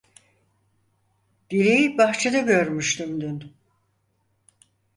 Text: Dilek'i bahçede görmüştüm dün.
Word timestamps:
Dilek'i 1.49 1.97
bahçede 1.97 2.39
görmüştüm 2.41 3.21
dün. 3.21 3.53